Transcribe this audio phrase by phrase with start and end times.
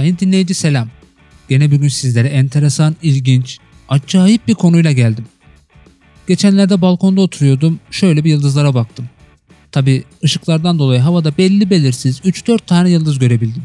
[0.00, 0.88] Sayın dinleyici selam.
[1.48, 3.58] Gene bugün sizlere enteresan, ilginç,
[3.88, 5.24] acayip bir konuyla geldim.
[6.28, 9.08] Geçenlerde balkonda oturuyordum, şöyle bir yıldızlara baktım.
[9.72, 13.62] Tabi ışıklardan dolayı havada belli belirsiz 3-4 tane yıldız görebildim.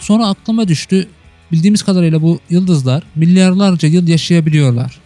[0.00, 1.08] Sonra aklıma düştü,
[1.52, 4.98] bildiğimiz kadarıyla bu yıldızlar milyarlarca yıl yaşayabiliyorlar.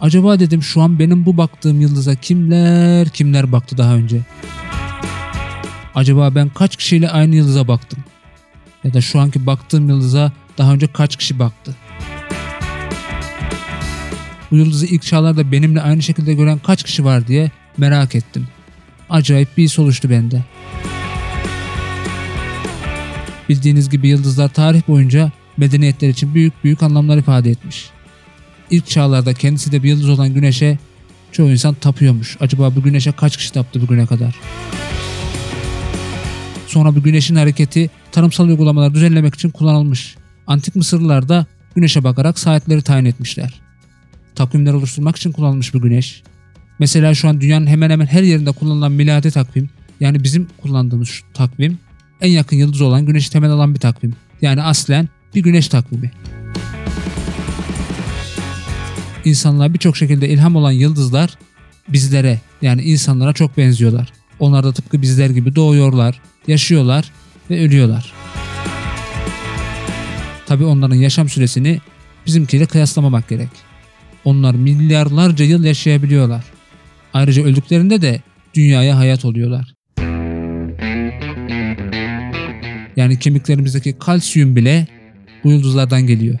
[0.00, 4.20] Acaba dedim şu an benim bu baktığım yıldıza kimler kimler baktı daha önce?
[5.94, 8.04] Acaba ben kaç kişiyle aynı yıldıza baktım?
[8.86, 11.76] Ya da şu anki baktığım yıldıza daha önce kaç kişi baktı?
[14.50, 18.48] Bu yıldızı ilk çağlarda benimle aynı şekilde gören kaç kişi var diye merak ettim.
[19.10, 20.44] Acayip bir his oluştu bende.
[23.48, 27.90] Bildiğiniz gibi yıldızlar tarih boyunca medeniyetler için büyük büyük anlamlar ifade etmiş.
[28.70, 30.78] İlk çağlarda kendisi de bir yıldız olan güneşe
[31.32, 32.36] çoğu insan tapıyormuş.
[32.40, 34.34] Acaba bu güneşe kaç kişi taptı bugüne kadar?
[36.66, 40.16] Sonra bu güneşin hareketi tarımsal uygulamalar düzenlemek için kullanılmış.
[40.46, 43.60] Antik Mısırlılar da güneşe bakarak saatleri tayin etmişler.
[44.34, 46.22] Takvimler oluşturmak için kullanılmış bu güneş.
[46.78, 51.24] Mesela şu an dünyanın hemen hemen her yerinde kullanılan miladi takvim yani bizim kullandığımız şu
[51.34, 51.78] takvim
[52.20, 54.14] en yakın yıldız olan güneşi temel alan bir takvim.
[54.42, 56.10] Yani aslen bir güneş takvimi.
[59.24, 61.38] İnsanlığa birçok şekilde ilham olan yıldızlar
[61.88, 64.12] bizlere yani insanlara çok benziyorlar.
[64.38, 67.12] Onlar da tıpkı bizler gibi doğuyorlar, yaşıyorlar
[67.50, 68.12] ve ölüyorlar.
[70.46, 71.80] Tabi onların yaşam süresini
[72.26, 73.48] bizimkiyle kıyaslamamak gerek.
[74.24, 76.44] Onlar milyarlarca yıl yaşayabiliyorlar.
[77.14, 78.20] Ayrıca öldüklerinde de
[78.54, 79.74] dünyaya hayat oluyorlar.
[82.96, 84.86] Yani kemiklerimizdeki kalsiyum bile
[85.44, 86.38] bu yıldızlardan geliyor.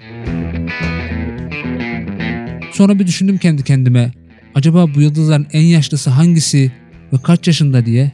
[2.72, 4.12] Sonra bir düşündüm kendi kendime.
[4.54, 6.72] Acaba bu yıldızların en yaşlısı hangisi
[7.12, 8.12] ve kaç yaşında diye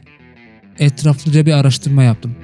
[0.79, 2.35] etraflıca bir araştırma yaptım.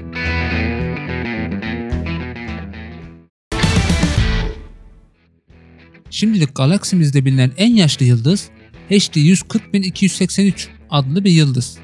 [6.09, 8.50] Şimdilik galaksimizde bilinen en yaşlı yıldız
[8.89, 11.78] HD 140283 adlı bir yıldız.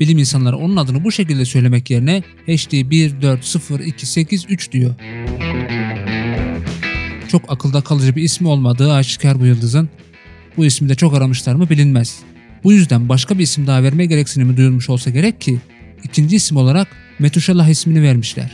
[0.00, 4.94] Bilim insanları onun adını bu şekilde söylemek yerine HD 140283 diyor.
[7.28, 9.88] Çok akılda kalıcı bir ismi olmadığı aşikar bu yıldızın.
[10.56, 12.18] Bu ismi de çok aramışlar mı bilinmez.
[12.64, 15.58] Bu yüzden başka bir isim daha verme gereksinimi duyulmuş olsa gerek ki
[16.04, 16.88] ikinci isim olarak
[17.18, 18.52] Metuşallah ismini vermişler.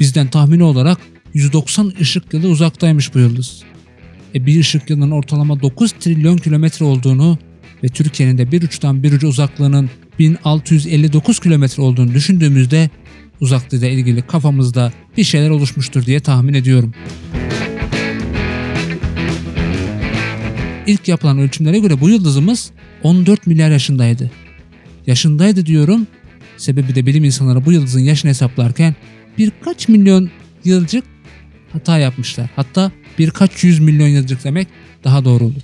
[0.00, 0.98] Bizden tahmini olarak
[1.34, 3.62] 190 ışık yılı uzaktaymış bu yıldız.
[4.34, 7.38] E bir ışık yılının ortalama 9 trilyon kilometre olduğunu
[7.84, 12.90] ve Türkiye'nin de bir uçtan bir ucu uzaklığının 1659 kilometre olduğunu düşündüğümüzde
[13.40, 16.94] uzaklığıyla ilgili kafamızda bir şeyler oluşmuştur diye tahmin ediyorum.
[20.86, 22.70] İlk yapılan ölçümlere göre bu yıldızımız
[23.02, 24.30] 14 milyar yaşındaydı.
[25.06, 26.06] Yaşındaydı diyorum.
[26.56, 28.94] Sebebi de bilim insanları bu yıldızın yaşını hesaplarken
[29.38, 30.30] birkaç milyon
[30.64, 31.04] yılcık
[31.72, 32.50] hata yapmışlar.
[32.56, 34.68] Hatta birkaç yüz milyon yılcık demek
[35.04, 35.62] daha doğru olur.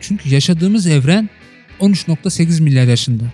[0.00, 1.30] Çünkü yaşadığımız evren
[1.80, 3.24] 13.8 milyar yaşında.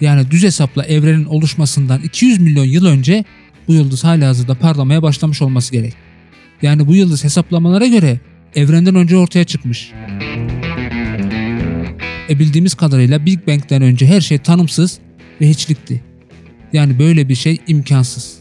[0.00, 3.24] Yani düz hesapla evrenin oluşmasından 200 milyon yıl önce
[3.68, 6.05] bu yıldız hala hazırda parlamaya başlamış olması gerek.
[6.62, 8.20] Yani bu yıldız hesaplamalara göre
[8.54, 9.92] evrenden önce ortaya çıkmış.
[12.28, 14.98] E bildiğimiz kadarıyla Big Bang'den önce her şey tanımsız
[15.40, 16.02] ve hiçlikti.
[16.72, 18.38] Yani böyle bir şey imkansız.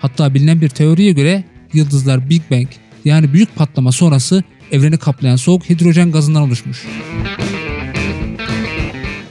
[0.00, 2.68] Hatta bilinen bir teoriye göre yıldızlar Big Bang
[3.04, 4.42] yani büyük patlama sonrası
[4.72, 6.86] evreni kaplayan soğuk hidrojen gazından oluşmuş.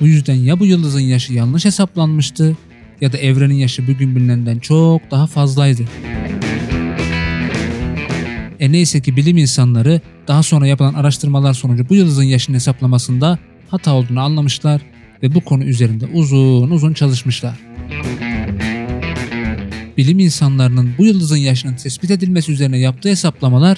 [0.01, 2.57] Bu yüzden ya bu yıldızın yaşı yanlış hesaplanmıştı
[3.01, 5.83] ya da evrenin yaşı bugün bilinenden çok daha fazlaydı.
[8.63, 13.93] E neyse ki bilim insanları daha sonra yapılan araştırmalar sonucu bu yıldızın yaşını hesaplamasında hata
[13.93, 14.81] olduğunu anlamışlar
[15.23, 17.59] ve bu konu üzerinde uzun uzun çalışmışlar.
[19.97, 23.77] Bilim insanlarının bu yıldızın yaşının tespit edilmesi üzerine yaptığı hesaplamalar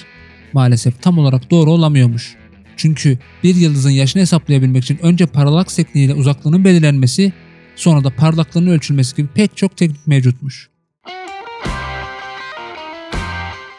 [0.52, 2.36] maalesef tam olarak doğru olamıyormuş.
[2.76, 7.32] Çünkü bir yıldızın yaşını hesaplayabilmek için önce paralaks tekniğiyle uzaklığının belirlenmesi,
[7.76, 10.70] sonra da parlaklığının ölçülmesi gibi pek çok teknik mevcutmuş.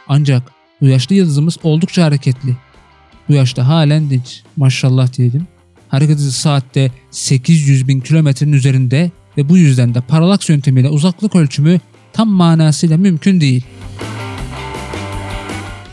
[0.07, 2.57] Ancak bu yaşlı yıldızımız oldukça hareketli.
[3.29, 4.41] Yaşta halen dinç.
[4.57, 5.47] Maşallah diyelim.
[5.89, 11.79] Hareket hızı saatte 800 bin kilometrenin üzerinde ve bu yüzden de paralaks yöntemiyle uzaklık ölçümü
[12.13, 13.63] tam manasıyla mümkün değil.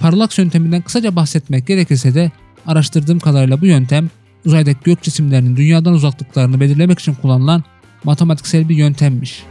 [0.01, 2.33] Paralaks yönteminden kısaca bahsetmek gerekirse de
[2.67, 4.11] araştırdığım kadarıyla bu yöntem
[4.47, 7.65] uzaydaki gök cisimlerinin dünyadan uzaklıklarını belirlemek için kullanılan
[8.05, 9.45] matematiksel bir yöntemmiş.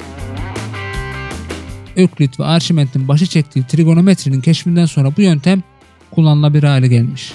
[1.96, 5.64] Öklit ve Arşimet'in başı çektiği trigonometrinin keşfinden sonra bu yöntem
[6.12, 7.34] kullanılabilir hale gelmiş.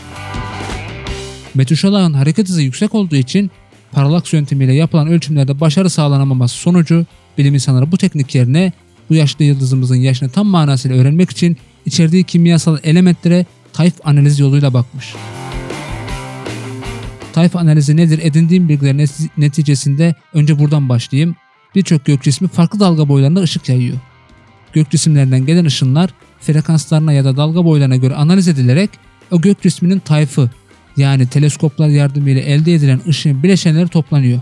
[1.55, 3.51] Metuşalah'ın hareket hızı yüksek olduğu için
[3.93, 7.07] paralaks yöntemiyle yapılan ölçümlerde başarı sağlanamaması sonucu
[7.39, 8.73] bilim insanları bu teknik yerine
[9.11, 11.57] bu yaşlı yıldızımızın yaşını tam manasıyla öğrenmek için
[11.87, 15.15] içerdiği kimyasal elementlere tayf analizi yoluyla bakmış.
[17.33, 18.21] Tayf analizi nedir?
[18.23, 21.37] Edindiğim bilgiler neticesinde önce buradan başlayayım.
[21.75, 23.97] Birçok gök cismi farklı dalga boylarında ışık yayıyor.
[24.73, 26.11] Gök cisimlerinden gelen ışınlar
[26.41, 28.91] frekanslarına ya da dalga boylarına göre analiz edilerek
[29.31, 30.51] o gök cisminin tayfı
[30.97, 34.41] yani teleskoplar yardımıyla elde edilen ışığın bileşenleri toplanıyor.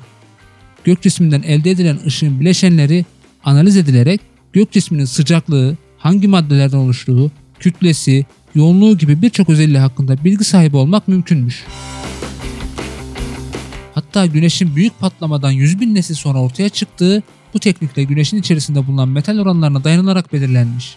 [0.85, 3.05] Gök cisminden elde edilen ışığın bileşenleri
[3.45, 4.21] analiz edilerek
[4.53, 7.31] gök cisminin sıcaklığı, hangi maddelerden oluştuğu,
[7.61, 11.65] kütlesi, yoğunluğu gibi birçok özelliği hakkında bilgi sahibi olmak mümkünmüş.
[13.95, 17.23] Hatta güneşin büyük patlamadan 100 bin nesil sonra ortaya çıktığı
[17.57, 20.97] bu teknikle güneşin içerisinde bulunan metal oranlarına dayanılarak belirlenmiş.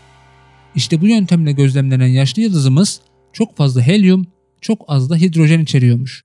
[0.75, 3.01] İşte bu yöntemle gözlemlenen yaşlı yıldızımız
[3.33, 4.25] çok fazla helyum,
[4.61, 6.23] çok az da hidrojen içeriyormuş.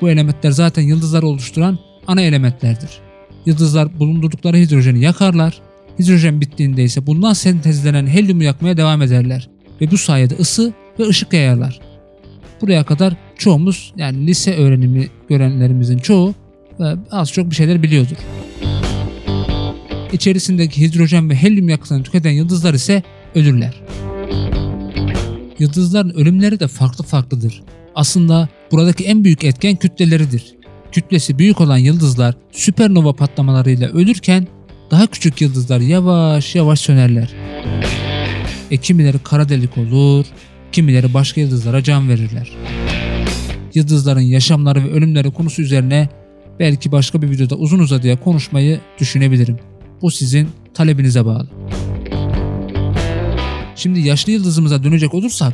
[0.00, 2.90] Bu elementler zaten yıldızları oluşturan ana elementlerdir.
[3.46, 5.60] Yıldızlar bulundurdukları hidrojeni yakarlar.
[5.98, 9.50] Hidrojen bittiğinde ise bundan sentezlenen helyumu yakmaya devam ederler
[9.80, 11.80] ve bu sayede ısı ve ışık yayarlar.
[12.60, 16.34] Buraya kadar çoğumuz yani lise öğrenimi görenlerimizin çoğu
[17.10, 18.16] az çok bir şeyler biliyordur.
[20.12, 23.02] İçerisindeki hidrojen ve helyum yakıtını tüketen yıldızlar ise
[23.34, 23.80] ölürler.
[25.58, 27.62] Yıldızların ölümleri de farklı farklıdır.
[27.94, 30.54] Aslında buradaki en büyük etken kütleleridir.
[30.92, 34.46] Kütlesi büyük olan yıldızlar süpernova patlamalarıyla ölürken
[34.90, 37.28] daha küçük yıldızlar yavaş yavaş sönerler.
[38.70, 40.26] E kimileri kara delik olur,
[40.72, 42.50] kimileri başka yıldızlara can verirler.
[43.74, 46.08] Yıldızların yaşamları ve ölümleri konusu üzerine
[46.60, 49.58] belki başka bir videoda uzun uzadıya konuşmayı düşünebilirim.
[50.02, 51.48] Bu sizin talebinize bağlı.
[53.76, 55.52] Şimdi yaşlı yıldızımıza dönecek olursak,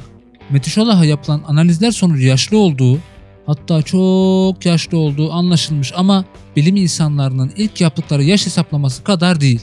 [0.50, 2.98] Metişolah'a yapılan analizler sonucu yaşlı olduğu,
[3.46, 6.24] hatta çok yaşlı olduğu anlaşılmış ama
[6.56, 9.60] bilim insanlarının ilk yaptıkları yaş hesaplaması kadar değil.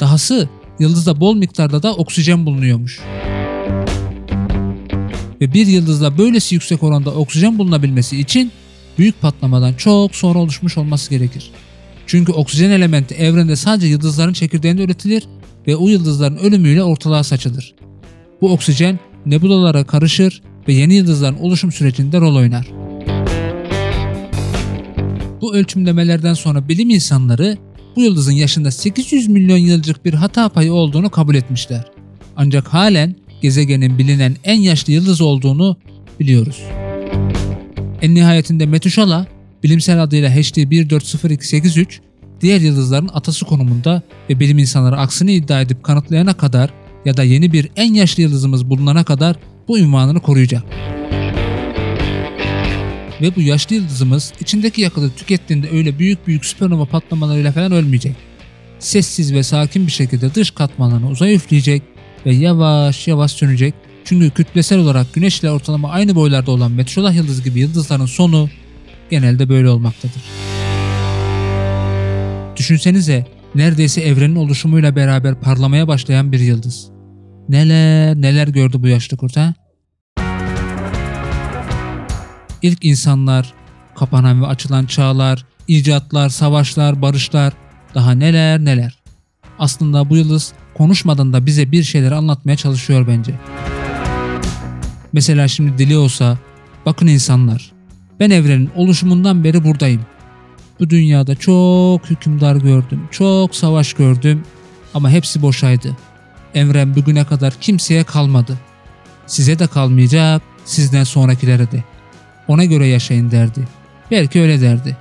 [0.00, 0.48] Dahası
[0.78, 3.00] yıldızda bol miktarda da oksijen bulunuyormuş.
[5.40, 8.52] Ve bir yıldızda böylesi yüksek oranda oksijen bulunabilmesi için
[8.98, 11.50] büyük patlamadan çok sonra oluşmuş olması gerekir.
[12.06, 15.24] Çünkü oksijen elementi evrende sadece yıldızların çekirdeğinde üretilir
[15.66, 17.74] ve o yıldızların ölümüyle ortalığa saçılır.
[18.40, 22.68] Bu oksijen nebulalara karışır ve yeni yıldızların oluşum sürecinde rol oynar.
[25.40, 27.58] Bu ölçümlemelerden sonra bilim insanları
[27.96, 31.84] bu yıldızın yaşında 800 milyon yılcık bir hata payı olduğunu kabul etmişler.
[32.36, 35.76] Ancak halen gezegenin bilinen en yaşlı yıldız olduğunu
[36.20, 36.62] biliyoruz.
[38.02, 39.26] En nihayetinde Metuşala
[39.62, 42.00] bilimsel adıyla HD 140283
[42.40, 46.70] diğer yıldızların atası konumunda ve bilim insanları aksini iddia edip kanıtlayana kadar
[47.04, 49.36] ya da yeni bir en yaşlı yıldızımız bulunana kadar
[49.68, 50.64] bu ünvanını koruyacak.
[53.20, 58.16] Ve bu yaşlı yıldızımız içindeki yakıtı tükettiğinde öyle büyük büyük süpernova patlamalarıyla falan ölmeyecek.
[58.78, 61.82] Sessiz ve sakin bir şekilde dış katmanlarını uzay üfleyecek
[62.26, 63.74] ve yavaş yavaş sönecek.
[64.08, 68.48] Çünkü kütlesel olarak Güneş ile ortalama aynı boylarda olan Metrolah yıldızı gibi yıldızların sonu
[69.10, 70.22] genelde böyle olmaktadır.
[72.56, 76.88] Düşünsenize neredeyse evrenin oluşumuyla beraber parlamaya başlayan bir yıldız.
[77.48, 79.54] Neler neler gördü bu yaşlı kurt ha?
[82.62, 83.52] İlk insanlar,
[83.96, 87.52] kapanan ve açılan çağlar, icatlar, savaşlar, barışlar,
[87.94, 88.98] daha neler neler.
[89.58, 93.34] Aslında bu yıldız konuşmadan da bize bir şeyler anlatmaya çalışıyor bence.
[95.12, 96.38] Mesela şimdi dili olsa,
[96.86, 97.72] bakın insanlar,
[98.20, 100.00] ben evrenin oluşumundan beri buradayım.
[100.80, 104.42] Bu dünyada çok hükümdar gördüm, çok savaş gördüm
[104.94, 105.96] ama hepsi boşaydı.
[106.54, 108.58] Evren bugüne kadar kimseye kalmadı.
[109.26, 111.84] Size de kalmayacak, sizden sonrakilere de.
[112.48, 113.60] Ona göre yaşayın derdi.
[114.10, 114.96] Belki öyle derdi.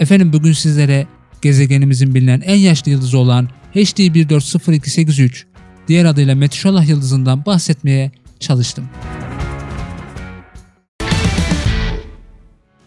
[0.00, 1.06] Efendim bugün sizlere
[1.42, 5.46] gezegenimizin bilinen en yaşlı yıldızı olan HD 140283
[5.88, 8.88] diğer adıyla Metuşallah yıldızından bahsetmeye çalıştım.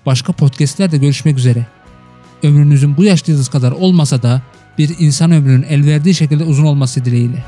[0.05, 1.65] Başka podcastlerde görüşmek üzere.
[2.43, 4.41] Ömrünüzün bu yaşlı yıldız kadar olmasa da
[4.77, 7.43] bir insan ömrünün el verdiği şekilde uzun olması dileğiyle.